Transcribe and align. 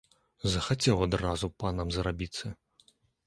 Захацеў 0.53 1.03
адразу 1.07 1.51
панам 1.63 1.93
зрабіцца! 1.99 2.47